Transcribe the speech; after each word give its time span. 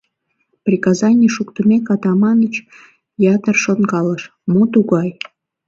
Приказанийым 0.65 1.33
шуктымек, 1.35 1.85
Атаманыч 1.93 2.55
ятыр 3.33 3.55
шонкалыш: 3.63 4.23
«Мо 4.51 4.63
тугай? 4.71 5.09